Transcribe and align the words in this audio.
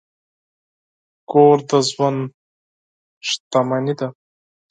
کور 1.29 1.57
د 1.69 1.69
ژوند 1.89 2.21
شتمني 3.27 3.93
ده. 3.99 4.07